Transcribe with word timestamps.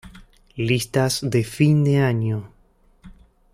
Listas 0.69 1.19
de 1.21 1.43
fin 1.43 1.83
de 1.83 1.99
año 1.99 2.51